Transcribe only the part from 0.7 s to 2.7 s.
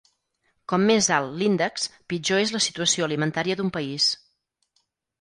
Com més alt l'índex, pitjor és la